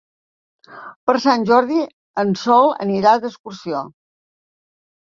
[1.09, 1.79] Per Sant Jordi
[2.25, 3.87] en Sol anirà d'excursió.